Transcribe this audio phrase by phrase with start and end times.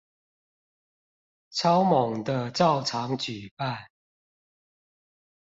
[1.51, 3.87] 超猛的照常舉辦